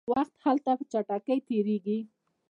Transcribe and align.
وخت 0.11 0.35
هلته 0.45 0.71
په 0.79 0.83
چټکۍ 0.91 1.39
تیریږي. 1.47 1.99